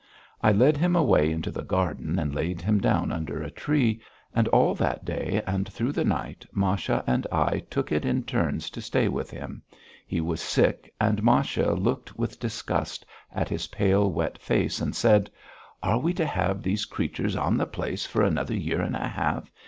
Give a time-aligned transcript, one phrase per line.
[0.41, 4.01] I led him away into the garden and laid him down under a tree,
[4.33, 8.71] and all that day and through the night Masha and I took it in turns
[8.71, 9.61] to stay with him.
[10.07, 15.29] He was sick and Masha looked with disgust at his pale, wet face and said:
[15.83, 19.51] "Are we to have these creatures on the place for another year and a half?